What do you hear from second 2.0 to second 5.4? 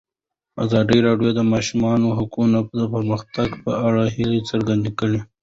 حقونه د پرمختګ په اړه هیله څرګنده کړې.